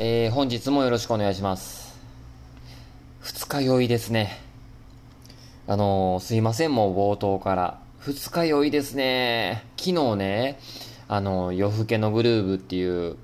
[0.00, 1.98] えー、本日もよろしくお願いします。
[3.18, 4.38] 二日酔いですね。
[5.66, 7.80] あのー、すいません、もう冒頭から。
[7.98, 9.64] 二日酔いですね。
[9.76, 10.60] 昨日ね、
[11.08, 13.16] あのー、夜更けのグルーブっていう、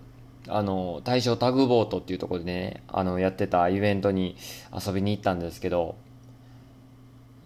[0.49, 4.37] あの、大正タグボートっていうとこでね、あの、やってたイベントに
[4.77, 5.95] 遊びに行ったんですけど、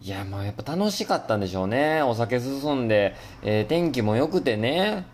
[0.01, 2.01] いや、まあやっぱ楽しかったんでしょうね。
[2.01, 5.05] お酒進んで、え天気も良くてね、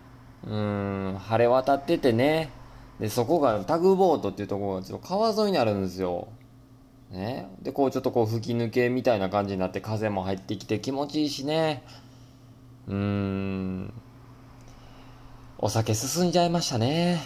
[0.47, 2.51] うん、晴れ渡っててね。
[3.05, 6.29] で、そこがタグボートっていうところがちょっと川沿いにあるんですよ。
[7.11, 7.51] ね。
[7.61, 11.83] で、こうちょっとこう吹き抜けみたいな感じになって風も入ってきて気持ちいいしね。
[12.89, 13.93] うん。
[15.59, 17.21] お酒進んじゃいましたね。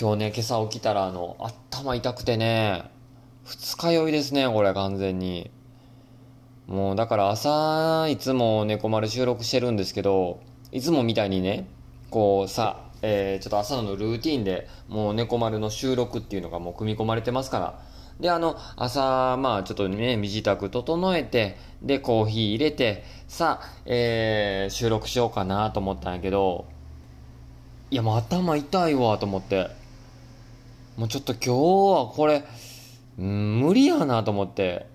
[0.00, 2.90] 今日ね、今朝起きたらあの、頭痛くてね、
[3.44, 5.50] 二日酔いですね、これ完全に。
[6.66, 10.40] もうだから朝、いつも猫丸収録してるんですけど、
[10.72, 11.68] いつもみたいにね、
[12.08, 17.78] こうさ、えー、ちょっと朝のルーティンで、もう猫丸の収録っていうのがもう組み込まれてますから。
[18.20, 26.66] で、あの、朝、まあちょっとね、身支度整えて、で、コーヒー入れて、さあ、えー、収録しようかなと思ったんやけど、
[27.90, 29.68] いやもう頭痛いわと思って。
[30.96, 32.44] もうちょっと今日はこれ、
[33.18, 34.86] 無理やなと思って。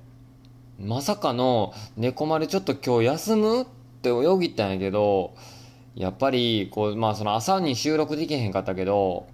[0.80, 3.66] まさかの猫丸ちょっと今日休むっ
[4.02, 5.36] てよぎたんやけど、
[5.96, 9.28] やっぱり、こう、まあその朝に収録できへんかったけど、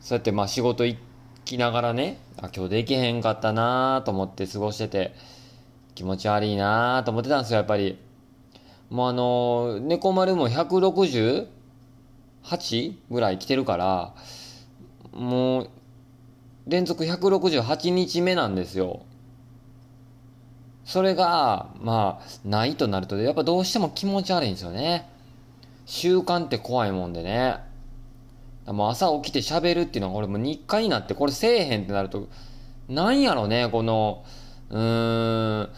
[0.00, 0.96] そうやってまあ仕事行
[1.44, 5.14] きながらね、あ、今日できへんかったなと思って過ごしてて、
[5.94, 7.98] 気持ち悪いなと思ってたんですよ、やっぱり。
[8.88, 11.46] もうあの、猫丸も 168?
[13.10, 14.14] ぐらい来てるから、
[15.12, 15.70] もう、
[16.66, 19.02] 連続168日目なんですよ。
[20.84, 25.09] それが、まあ、ないとなると、やっぱどうしても気持ち悪いんですよね。
[25.90, 27.56] 習慣って怖いもんでね。
[28.66, 32.28] もう朝起きて喋るっていうのはこれもう日課になって、これせえへんってなると、
[32.88, 34.24] なんやろね、この、
[34.70, 35.68] うーん、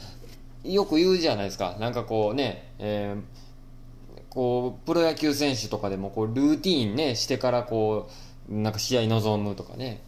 [0.71, 1.77] よく言うじゃないですか。
[1.81, 3.23] なんかこうね、えー
[4.29, 8.11] こう、プロ野球選手とかでも、こう、ルーティーンね、してからこ
[8.51, 10.03] う、なんか試合臨むとかね、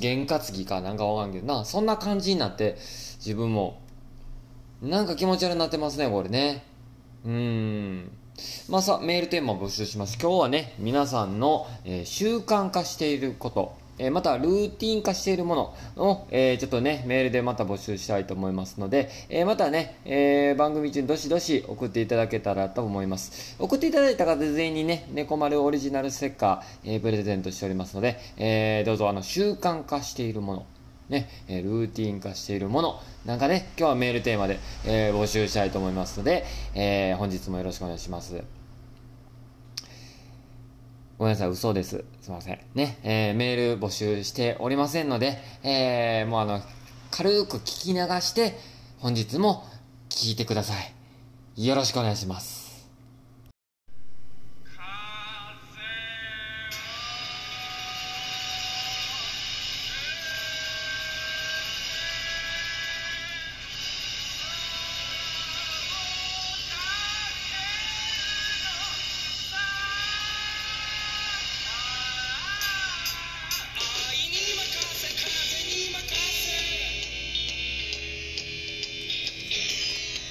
[0.00, 2.76] 験担ぎかなんかわかんけどな、そんな感じになって、
[3.18, 3.80] 自分も、
[4.82, 6.64] なんか気持ち悪くなってますね、これね。
[7.24, 8.10] うーん。
[8.68, 10.18] まあさ、メールテーマを募集します。
[10.20, 23.56] 今日はね、皆さんの、えー習慣化していること、えーまたルーティン化しているものを、えーちょっとね、メールでまた募集したいと思いますので、えーまたね、え番組中にどしどし送っていただけたらと思います。
[23.58, 30.66] 送っていただいた方全員にね、猫丸オリジナルステッカー、えプレゼントしておりますので、えどうぞあの、習慣化しているもの、
[31.08, 38.42] ね、ルーティン化しているもの、なんかね、今日はメールテーマで、えー募集したいと思いますので、えー本日もよろしくお願いします。
[41.18, 42.04] ごめんなさい、嘘です。
[42.20, 42.60] すいません。
[42.74, 46.60] ね、えーメール募集しておりませんので、えーもうあの、
[47.10, 48.58] 軽く聞き流して、
[48.98, 49.64] 本日も
[50.10, 50.74] 聞いてくださ
[51.56, 51.66] い。
[51.66, 52.67] よろしくお願いします。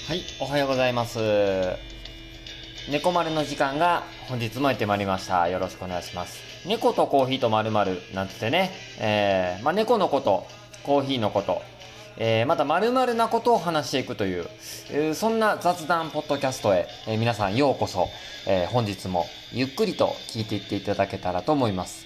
[0.07, 1.19] はい、おはようございます。
[2.89, 5.49] 猫丸の時間が本日もやってまいりました。
[5.49, 6.65] よろしくお願いします。
[6.65, 10.47] 猫とコーヒーと〇〇なんつってね、えー、まあ、猫のこと、
[10.83, 11.61] コーヒーのこと、
[12.15, 14.47] えー、また〇〇なことを話していくという、
[14.91, 18.07] えーそんな雑談ポッドキャストへ、えー皆さんようこそ、
[18.47, 22.05] え本日もゆっくりと聞いていっていただけたらと思います。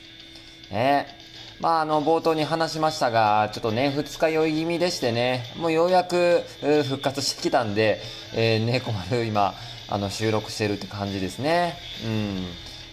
[0.71, 1.20] ね
[1.61, 6.41] まあ、あの、冒頭に話しましたが、ちょっとね、二日酔い気味でしてね、もうようやく
[6.87, 8.01] 復活してきたんで、
[8.33, 9.53] えー、猫丸今、
[9.87, 11.75] あの、収録してるって感じですね。
[12.03, 12.37] うん。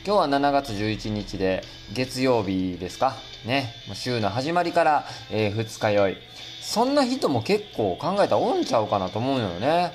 [0.07, 1.63] 今日は7月11日で、
[1.95, 3.17] 月曜日ですか？
[3.47, 3.73] ね。
[3.95, 6.17] 週の始まりから、えー二日酔い。
[6.61, 9.93] そんな人も結構考えたらおんちゃうかなと思うのよね。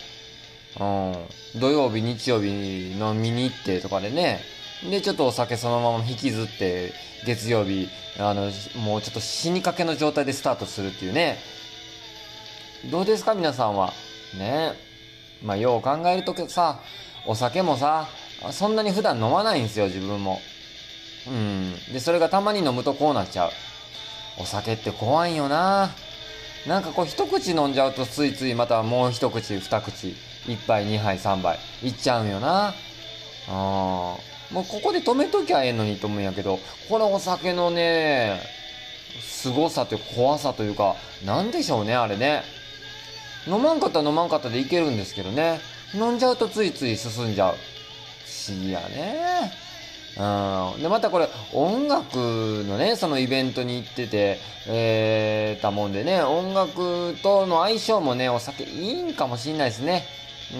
[0.79, 1.59] うん。
[1.61, 4.39] 土曜日、日曜日飲みに行ってとかでね。
[4.89, 6.93] で、ちょっとお酒そのまま引きずって、
[7.25, 7.89] 月曜日、
[8.19, 11.37] あの、もうちょっと死にかけの状態でスタートするっていうね。
[12.91, 13.33] どうですか？
[13.33, 13.93] 皆さんは。
[14.37, 14.73] ね
[15.41, 16.79] まあ、よう考えるとさ、
[17.25, 18.07] お酒もさ、
[18.51, 20.41] そんなに普段飲まないんですよ、自分も。
[21.27, 21.73] うん。
[21.93, 23.51] で、それがたまに飲むとこうなっちゃう。
[24.39, 25.91] お酒って怖いよな
[26.67, 30.15] なんかこう一口飲んじゃうとついついまたもう一口、二口、
[30.47, 32.73] 一杯、二杯、三杯、いっちゃうんよな。
[33.47, 38.39] あーもうここで止めときゃええのにと思うんやけど、このお酒のね、
[39.19, 40.95] 凄さというか怖さというか、
[41.25, 42.43] なんでしょうね、あれね。
[43.47, 45.59] 飲まんかったら飲まんかったでいけるんですけどね。
[45.95, 47.55] 飲んじゃうとついつい進んじゃう。
[48.25, 49.51] 不思議やね。
[50.17, 50.81] うん。
[50.81, 60.05] で、またこれ、音楽のね、そのイベントに行ってて、えー、たもんでね、音楽との相性もね、お酒いいんかもしんないですね。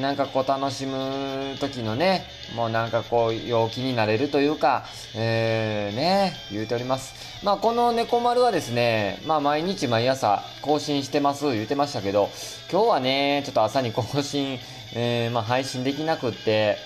[0.01, 2.25] なんかこう楽しむ時のね、
[2.55, 4.85] もうなんかこう陽気になれるというか、
[5.15, 7.13] えー、ね、言うております。
[7.43, 12.29] まあこの猫丸はですね、まあ毎日毎朝更新してます言うてましたけど、
[12.71, 14.57] 今日はね、ちょっと朝に更新、
[14.95, 16.77] えー、まあ配信できなくって、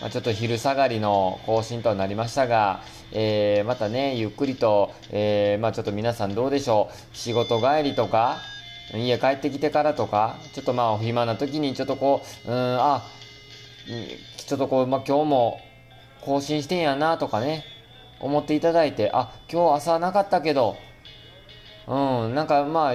[0.00, 2.82] まあ、ちょっと昼下がりの更新となりましたが、
[3.12, 7.16] えー、またね、ゆっくりと、えー、まあちょっと皆さんどうでしょう？
[7.16, 8.38] 仕事帰りとか、
[8.92, 13.04] 家帰ってきてからとか、ちょっとまあお暇な時にちょっとこう、うん、あ、
[14.36, 15.60] ちょっとこう、まあ今日も
[16.20, 17.64] 更新してんやなとかね、
[18.20, 20.76] 思っていただいて、あ、今日朝なかったけど、
[21.86, 21.94] う
[22.28, 22.94] ん、なんかまあ、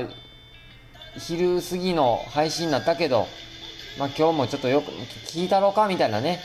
[1.18, 3.28] 昼過ぎの配信になったけど、
[3.98, 4.92] まあ今日もちょっとよく
[5.28, 6.40] 聞いたろうかみたいなね、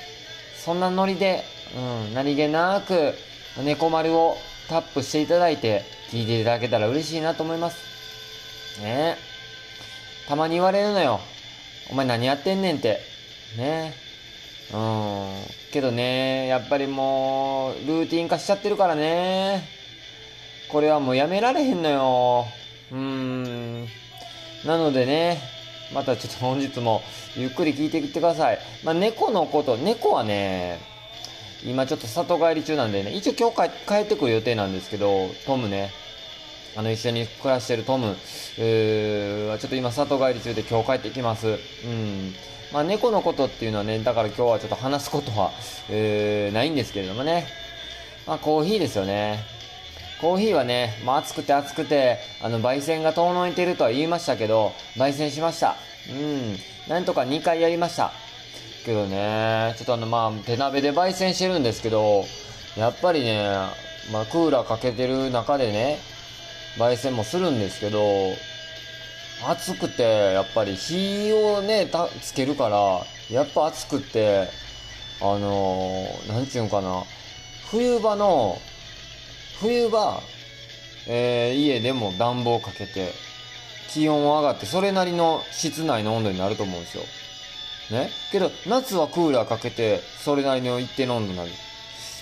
[0.56, 1.42] そんなノリで、
[1.76, 3.14] うん、何気なく、
[3.62, 4.36] 猫丸を
[4.68, 8.80] タップしていただいて、聞いていただけたら嬉しいなと思います。
[8.80, 9.33] ね
[10.28, 11.20] たまに言われるのよ。
[11.90, 13.00] お前何やってんねんって。
[13.58, 13.92] ね
[14.72, 15.30] うん。
[15.72, 19.62] けどね、やっぱりもう、ルーティン化しちゃってるからね。
[20.68, 22.46] これはもうやめられへんのよ。
[22.90, 23.84] うーん。
[24.64, 25.40] なのでね、
[25.92, 27.02] またちょっと本日も
[27.36, 28.58] ゆっくり聞いていってください。
[28.82, 30.80] まあ、猫のこと、猫はね、
[31.64, 35.90] 今ちょっと里帰り中なんでね、一応今日帰帰ってくる予定なんですけど、トムね、
[36.76, 38.16] あの一緒に暮らしてるトム、
[38.58, 41.48] えー、ちょっと今里帰り中で今日帰ってきます。
[41.48, 41.52] う
[41.88, 42.34] ん。
[42.72, 45.52] まあ猫のことっていうのはね、だから今日はちょっと話すことは、
[45.88, 47.46] えー、ないんですけれどもね。
[48.26, 49.44] まあコーヒーですよね。
[50.20, 55.76] コーヒーはね、まあ暑くて暑くて、あの、焙煎が遠のいてるとは言いましたけど、焙煎しました。
[56.10, 56.56] うん。
[56.88, 58.12] なんとか2回やりました。
[58.84, 62.24] けどね、ちょっとあの、まあ、手鍋で焙煎してるんですけど、
[62.76, 63.48] やっぱりね、
[64.12, 65.98] まあ、クーラーかけてる中でね、
[66.78, 68.32] 焙煎もするんですけど、
[69.46, 74.48] 暑くて、やっぱり火をね、たつけるから、やっぱ暑くて、
[75.20, 77.04] あのー、なんちゅうんかな、
[77.70, 78.58] 冬場の、
[79.60, 80.20] 冬場、
[81.06, 83.12] えー家でも暖房かけて、
[83.88, 87.04] 気温上がって、それなりの室内の温度になると思うんですよ。
[87.90, 88.10] ね？
[88.32, 91.50] けど、夏はクーラーかけて、それなりの一定の温度になる。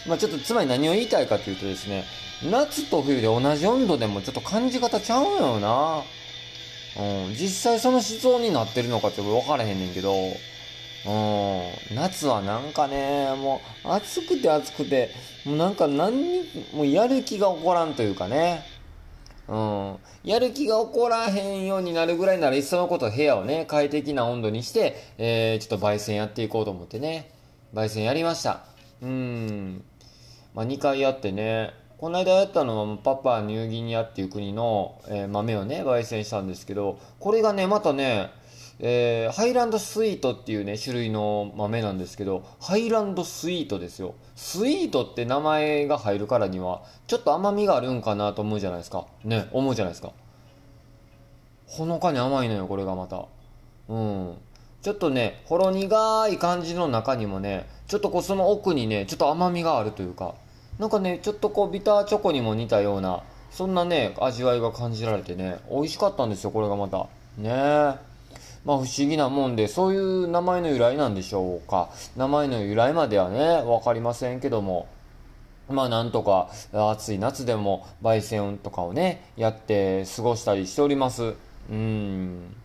[0.06, 2.04] まあちょっと、つまり何を言いたいかというとですね、
[2.50, 6.02] 夏と冬で同じ温度でもちょっと感じ方ちゃうよな。
[6.96, 7.34] うん。
[7.34, 11.10] 実際その室温になってるのかって分からへんねんけど、う
[11.94, 11.96] ん。
[11.96, 15.10] 夏はなんかね、もう暑くて暑くて、
[15.44, 18.64] もうなんか何にもやる気が起こらんというかね。
[19.48, 19.96] うん。
[20.24, 27.30] やる気が起こらへんようになるぐらいなら、いっそのこと部屋をね、快適な温度にして、えー、ちょっと焙煎やっていこうと思ってね、
[27.74, 28.64] 焙煎やりました。
[29.02, 29.84] うん。
[30.54, 38.30] まあ、2回やってね、この間やったのはパパニューギニアっていう国の、えー豆をね、焙煎したんですけど、これがね、またね、
[38.80, 44.14] えーハイランドスイートっていうね、種類の豆なんですけど、ハイランドスイートですよ。
[44.34, 49.06] スイートって名前が入るからには、ちょっと甘みがあるんかなと思うじゃないですか。
[49.24, 50.12] ね、思うじゃないですか。
[51.66, 53.26] ほのかに甘いのよ、これがまた。
[53.88, 54.36] うん。
[54.82, 60.34] ちょっとね、ほろ苦い感じの中にもね、ちょっとこうその奥にね、ちょっと甘みがあるというか、
[60.82, 63.22] なんかね、ちょっとこうビターチョコにも似たような、
[63.52, 67.06] そんなね、味わいが感じられてね、美味しかったんですよ、これがまた。
[67.38, 67.50] ねえ。
[67.52, 67.98] まあ
[68.64, 71.90] 不思議なもんで、そういう名前の由来なんでしょうか。
[72.16, 74.88] 名前の由来まではね、わかりませんけども。
[75.68, 81.34] まあなんとか暑い夏でも焙煎とかをね、やって過ごしたりしております。
[81.70, 82.56] うん。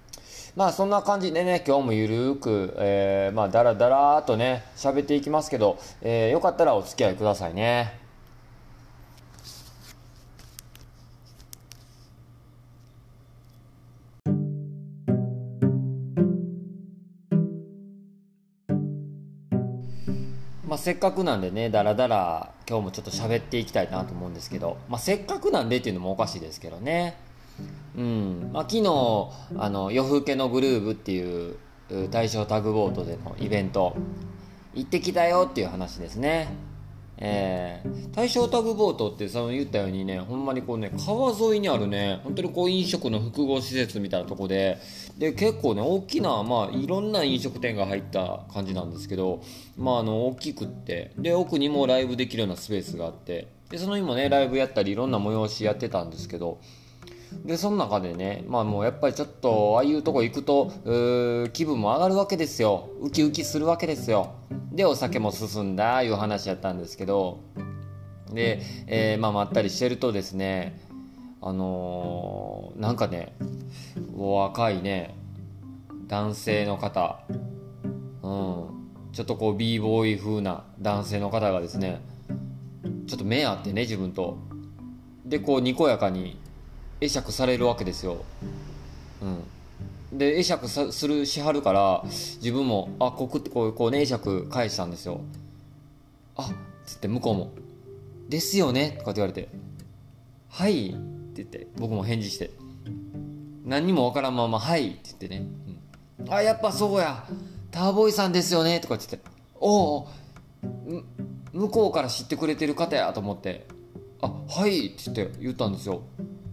[0.55, 8.06] まあそんな感じでね、今日もゆるーく、えー、まあだらだらーとね、喋っていきますけど、えー、よかったらお付き合いくださいね。
[20.87, 27.17] せっかくなんでね、だらだら今日もちょっと喋っていきたいなと思うんですけど、まあ、せっかくなんでっていうのもおかしいですけどね。
[27.97, 28.51] うん。
[28.53, 31.57] まあ、昨日、あの、夜更けのグルーブっていう
[31.89, 33.97] う大正タグボートでのイベント、
[34.75, 36.47] 行ってきたよっていう話ですね。
[37.19, 44.77] えー、大正タグボートってその言ったようにねほんまにこうね川沿いにあるね本当にこう飲食の複合施設みたいなとこで
[45.17, 49.41] で結構ね大きなまあいろんな飲食店が入った感じなんですけど
[49.77, 56.59] まああの大きくってで奥にもライブできるようなスペースがあってでその日もねライブやったりいろんな催しやってたんですけど
[57.45, 60.71] でその中でねまあもうやっぱりちょっとああいうとこ行くと
[61.53, 62.89] 気分も上がるわけですよ。
[63.01, 64.31] ウキウキするわけですよ。
[64.71, 67.39] でお酒も進んだいう話やったんですけど。
[68.33, 70.81] で、えーまあまったりしてるとですね
[71.41, 73.33] あのーなんかね
[74.17, 75.15] お若いね
[76.07, 77.21] 男性の方
[78.21, 78.67] うん
[79.13, 82.01] ちょっとこう b ボーイ風な男性の方がですね
[83.07, 84.37] ちょっと目あってね自分と。
[85.25, 86.37] でこうにこやかに
[86.99, 88.23] 会釈されるわけですよ。
[89.21, 95.21] うん、で会釈するしはるから自分も「あこく」ってこうこうね会釈返したんですよ。
[96.35, 96.45] あっ
[96.85, 97.51] つって向こうも
[98.29, 99.49] 「ですよね」とかって言われて
[100.49, 100.97] 「はい」って
[101.35, 102.51] 言って僕も返事して
[103.65, 105.45] 何にもわからんまま「はい」って言ってね
[106.19, 107.27] 「うん、あやっぱそうや
[107.71, 110.07] ターボーイさんですよね」とかって言って「おお
[111.53, 113.67] 向こうから知ってくれてる方や」と思って
[114.21, 116.01] 「あはい」って言って言ったんですよ。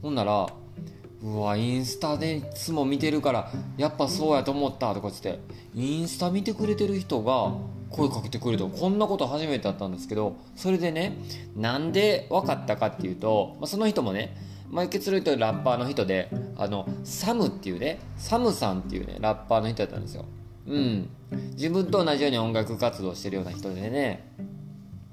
[0.04, 0.46] ほんなら
[1.24, 5.38] 「うわインスタでいつも見てるからやっぱそうやと思った」とかつって
[5.74, 7.54] インスタ見てくれてる人が
[7.88, 11.16] 声かけてくれたこんなこと初めてだったんですけどそれでね
[11.56, 14.36] なんで分かったかっていうと、まあ、その人もね
[14.70, 20.24] まあ、結論言うとラッパーの人であのサムっていうねサムさんっていうねラッパーの人だったんですよ。
[20.66, 21.08] うん。
[21.52, 24.28] 自分と同じように音楽活動してるような人でね。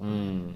[0.02, 0.56] うん。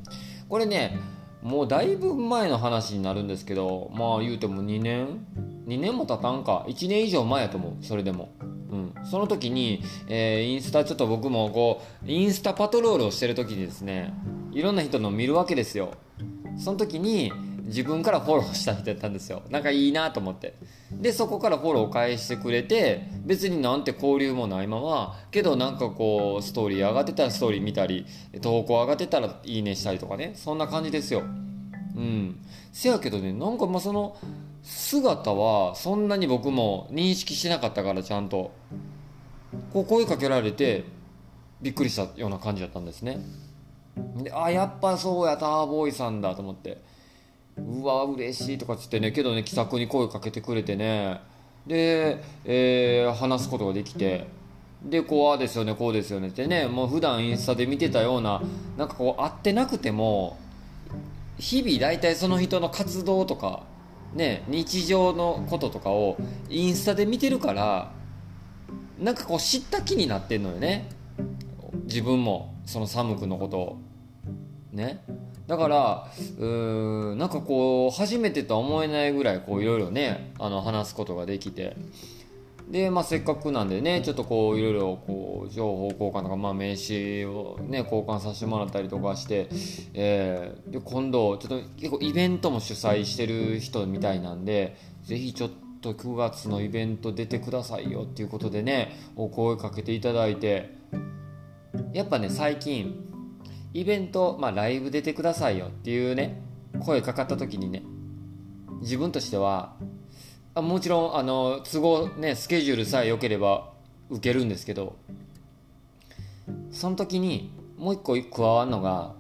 [0.50, 0.98] これね
[1.46, 5.28] もうだいぶ前の話になるんですけどまあ言うても2年
[5.68, 6.66] ？2年も経たんか。
[6.68, 7.86] 1年以上前やと思う。
[7.86, 8.32] それでも、
[8.72, 14.12] うん、その時に、えーインスタちょっと僕もこうインスタパトロールをしてる時にですね
[14.54, 15.92] いろんな人の見るわけですよ。
[16.58, 17.32] その時に
[17.66, 19.44] 自分からフォローした人やったんですよ。
[19.52, 20.56] なんかいいなと思って。
[20.92, 28.06] でそこからフォロー返してくれて別になんて交流もないままけどなんかこうストーリー上がってたらストーリー見たり
[28.42, 30.34] 投稿上がってたらいいねしたりとかね。
[30.36, 31.22] そんな感じですよ。
[31.22, 32.40] うん。
[32.72, 34.16] せやけどねなんかまあその
[34.62, 38.52] 姿はそんなに僕も認識してなかったからちゃんと。
[39.72, 40.84] こう声かけられて
[41.62, 43.20] びっくりしたような感じだったんですね。
[44.18, 46.95] であやっぱそうやターボーイさんだと思って。
[47.58, 51.22] うわ嬉しいとかっつってねけどね気さくに声かけてくれてね。
[51.68, 54.28] で、えー話すことができて。
[54.84, 58.44] でこうああですよねこうですよねってねもう普段インスタで見てたような
[58.78, 60.38] なんかこう会ってなくても
[61.40, 63.64] 日々大体その人の活動とか
[64.14, 66.18] ね日常のこととかを
[66.50, 67.92] インスタで見てるから
[69.00, 70.88] なんかこう知った気になってんのよね。
[71.86, 73.78] 自分もそのサム君のことを。
[74.72, 75.04] ね。
[75.48, 76.08] だから
[76.40, 81.76] うーんなんかこう初めてとは思えないぐらいこういろいろねあの話すことができて。
[82.70, 89.48] で、まあ、せっかくなんでねちょっとこういろいろこう情報交換とか、まあ、名刺をね交換させてもらったりとかして、
[89.94, 100.74] えーで今度ちょっと結構イベントも主催してる人みたいなんでぜひちょっと9月のイベント出てくださいよっていうことでねお声かけていただいて。
[101.94, 103.15] やっぱね最近
[103.76, 106.42] イベント、まあ、ライブ出てくださいよっていうね
[106.80, 107.84] 声かかった時にね
[108.80, 109.76] 自分としては
[110.54, 113.74] あもちろんあの都合ねスケジュールさえ良ければ
[114.10, 114.96] 受けるんですけど
[116.72, 119.14] その時にもう一個加わるのが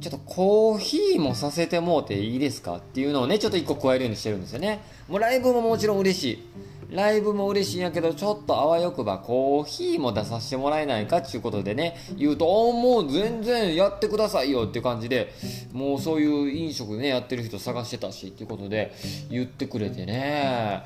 [0.00, 4.82] ちょっとコーヒーもさせてもうていいですかっていうのをねちょっと一個加えるようにしてるんですよね。
[5.08, 6.46] もうライブももちろん嬉しい。
[6.90, 15.32] ライブも嬉しいんやけどちょっとあわよくばコーヒーも出させてもらえないかっていうことでね言うと「おーもう全然やってくださいよ」って感じで
[15.72, 18.92] もうそういう飲食ねやってる人探してたしっていうことで
[19.30, 20.82] 言ってくれてね。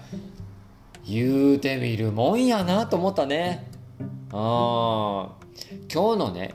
[1.07, 3.67] 言うてみるもんやなと思ったね。
[4.33, 5.93] あー。
[5.93, 6.55] 今日のね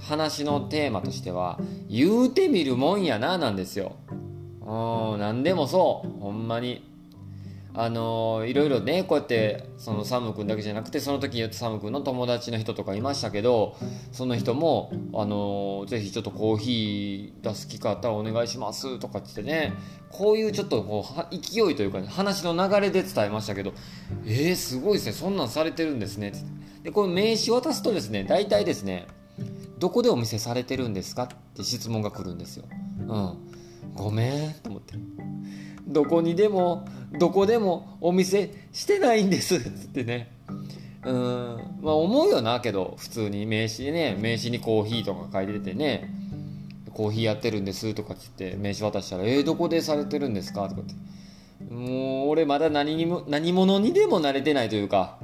[0.00, 3.96] 話のテーマとしては言うてみるもんやななんですよ。
[4.60, 6.20] うん何でもそう。
[6.20, 6.91] ほんまに。
[7.74, 13.76] あのいろいろねこうやってそのサム君だけじゃなくてその時に言ったサム君の友達の人とかいましたけど
[14.12, 19.72] その人もあのぜひちょっとコーヒー出す機会あったらお願いしますとかって言ってね
[20.10, 23.72] こういうちょっとこう勢いというか、ね、話の流れで伝えましたけど
[24.26, 26.38] えー、すごいですねそんなんされてるんですねって
[26.82, 29.06] でこれ名刺渡すとですね大体ですね
[29.78, 32.66] どこでお店されてるんですかって質問が来るんですよ。
[33.08, 33.36] うん、
[33.94, 34.94] ごめんと思って。
[35.86, 36.86] どこにでも
[37.18, 39.56] どこでもお店してないんです。
[39.56, 40.30] っ つってね。
[41.04, 41.56] うん。
[41.82, 42.94] まあ思うよなけど。
[42.98, 43.46] 普通に。
[43.46, 44.16] 名刺でね。
[44.20, 46.08] 名刺にコーヒーとか書いててね。
[46.94, 50.94] コーヒーやってるんですとかっつって名刺渡したら「えー、どこでされてるんですか?」とかって。
[51.72, 55.18] もう俺まだ何にも何者にでも慣れてないというか。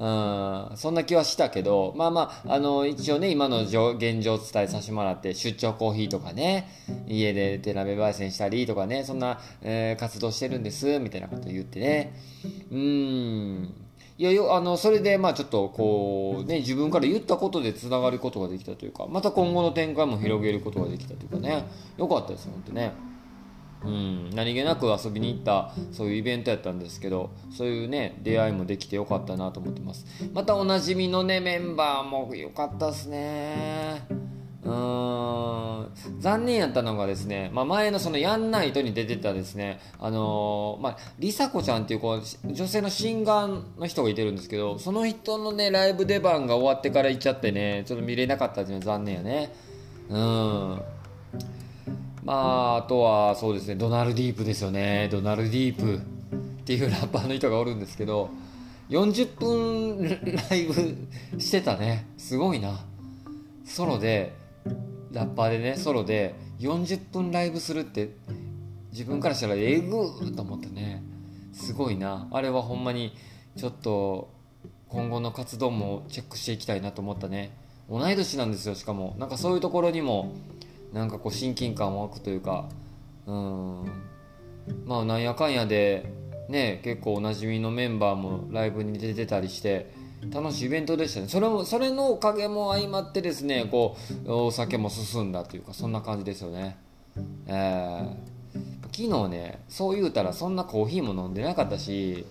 [0.00, 6.70] うんそんな気はしたけどまあまああの一応ね今の現状を伝えさせてもらって出張コーヒーとかね
[7.06, 12.14] 家で手鍋焙煎したりとかねそんな、えー活動してるんですみたいなこと言ってね。
[12.70, 13.74] うん。
[14.16, 21.66] いやよあのそれでまあちょっとこうね自分から言ったことでつながることができたというかまた今後の展開も広げることができたというかね。
[21.98, 23.09] よかったです本当ね。
[23.84, 30.04] うん、何気なく遊びに行ったそういうイベントやったんですけどそういうね出会いもできてよかったなと思ってます。
[30.34, 34.04] またおなじみのねメンバーもよかったっすね。
[34.62, 35.60] うん。
[36.18, 49.52] 残念やったのがですね、まあ、前のその「やんないと」に出てたですねあのーまあ梨紗子ちゃんっていう子女性のシンガーの人がいてるんですけどその人のねライブ出番が終わってから行っちゃってねちょっと見れなかったっていうのは残念やね。
[50.10, 50.82] うん。
[52.30, 55.08] まああとはそうですねドナルディープですよね。
[55.10, 55.96] ドナルディープ。
[55.96, 58.30] っていうラッパーの人がおるんですけど
[58.90, 60.74] 40分ライブ
[61.40, 62.06] してたね。
[62.18, 62.78] すごいな。
[63.64, 64.32] ソロで
[65.10, 68.10] ラッパーでねソロで40分ライブするって
[68.92, 71.02] 自分からしたらえぐーと思ってね。
[71.52, 72.28] すごいな。
[72.30, 73.12] あれはほんまに
[73.56, 74.30] ちょっと
[74.86, 77.50] 今後の活動もチェックしていきたいなと思ったね。
[77.88, 79.16] 同い年なんですよしかも。
[79.18, 80.32] なんかそういうところにも
[80.92, 82.68] なんかこう親近感湧くというか
[83.26, 83.84] うん。
[84.86, 86.12] まあなんやかんやで
[86.48, 89.92] ね結構おなじみのメンバーもライブに出てたりして
[90.32, 91.28] 楽しいイベントでしたね。
[91.28, 96.76] それもそれのおかげも相まってですねこうお酒も進んだというかそんな感じですよね。
[97.46, 98.40] えー
[98.92, 102.26] 昨日ねそう言うたらそんなコーヒーも飲んでなかったし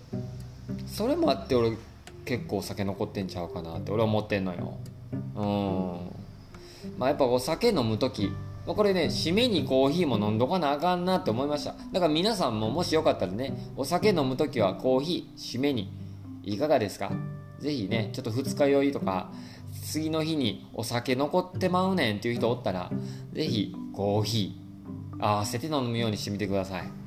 [0.86, 1.76] それもあって俺
[2.26, 4.76] 結構お酒残ってんちゃうかなって俺は思ってんのよ。
[5.34, 6.98] うん。
[6.98, 8.30] まあやっぱお酒飲む時
[8.66, 11.74] まこれね締めにコーヒーも飲んどかなあかんなって思いました。
[11.92, 15.92] だから皆さんももしよかったらねお酒飲む時はコーヒー締めに
[16.42, 17.10] いかがですか？
[17.58, 19.32] ぜひねちょっと二日酔いとか
[19.84, 22.90] 次の日にお酒残ってまうねんっていう人おったら
[23.32, 26.99] ぜひコーヒー合わせて飲むようにしてみてください。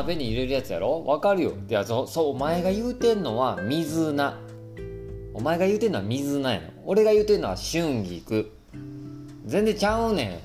[0.00, 1.04] 鍋に入れるやつやろ？
[1.04, 1.52] わかるよ。
[1.68, 4.34] いやそそうお前が言うてんのは水菜。
[5.34, 8.50] お前が言うてんのは水菜やの俺が言うてんのは春菊。
[9.44, 10.40] 全然ちゃうね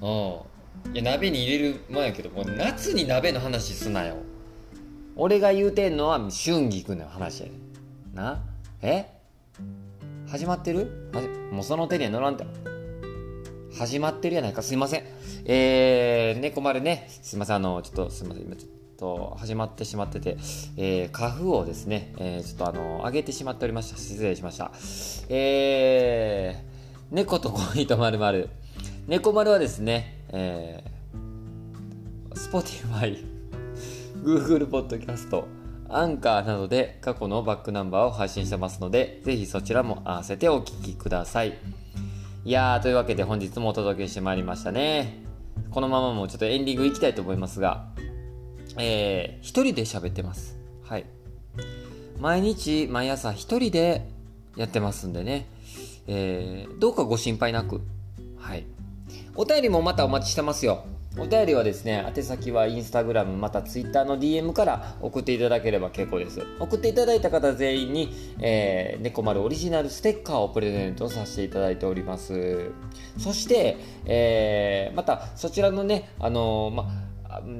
[0.00, 0.04] ん。
[0.04, 0.94] うん。
[0.94, 4.16] いや鍋に入れるもんやけどもう夏に鍋の話すなよ。
[5.16, 7.52] 俺が言うてんのは春菊の話やね
[8.12, 8.14] ん。
[8.14, 8.40] な？
[8.82, 9.06] え？
[10.28, 11.10] 始まってる？
[11.12, 12.46] はじもうその手には乗らんて。
[13.78, 14.62] 始まってるやないか。
[14.62, 15.02] すいません。
[15.44, 17.08] えー、猫丸ね。
[17.10, 17.56] すいません。
[17.56, 18.44] あのちょっとすいません。
[18.44, 20.36] 今ちょっとと始まってしまってて、
[20.76, 24.72] えー、花粉をですね、えー、ちょっとあの上げてしまっておりました失礼しました
[25.28, 28.48] えー、猫と恋とまるまる
[29.06, 33.24] 猫丸はですねえー、Spotify
[34.24, 35.44] Google Podcast
[35.88, 41.56] アンカーなどで過去のバックナンバーを配信してますので、ぜひそちらも合わせてお聴きください。
[42.44, 45.22] いやー、というわけで本日もお届けしてまいりましたね。
[45.70, 47.86] このままもうちょっとエンディングいきたいと思いますが、
[48.78, 50.58] えー、一人で喋ってます。
[50.84, 51.06] はい。
[52.20, 54.08] 毎日、毎朝一人で
[54.56, 55.46] やってますんでね、
[56.06, 57.80] えー、どうかご心配なく、
[58.38, 58.66] はい。
[59.34, 60.84] お便りもまたお待ちしてますよ。
[61.18, 66.42] お便りはですね、宛先はインスタグラムまたツイッターの DM から送っていただければ結構です。
[66.60, 72.70] 送っていただいた方全員に、えー、猫丸オリジナルステッカーをプレゼントさせていただいております。
[73.18, 77.05] そして、えー、またそちらのね、あのーま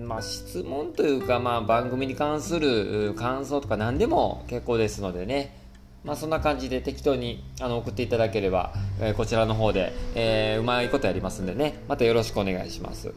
[0.07, 5.57] まあ、質問というか、まあ、番組に関する感想とか何でも結構ですのでね、
[6.05, 13.13] まあ、そんな感じで適当にあの送っていただければ、えーこちらの方で、えーうまいことやりますんでねまたよろしくお願いします。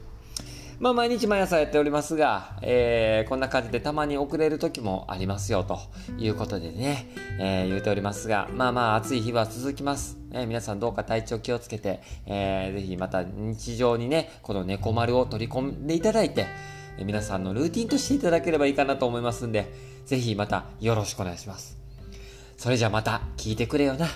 [0.79, 5.77] まあ、毎日毎朝やっておりますが、えーこんな感じでたまに遅れる時もありますよと
[6.17, 10.17] いうことでね、えー言うておりますが、まあまあ暑い日は続きます。
[10.31, 16.45] えー皆さんどうか体調気をつけて、えーぜひまた日常にね、この猫丸を取り込んでいただいて、
[16.97, 19.73] えー皆さんのルーティンとしていただければいいかなと思いますんで、
[20.05, 21.77] ぜひまたよろしくお願いします。
[22.55, 24.07] それじゃあまた聞いてくれよな。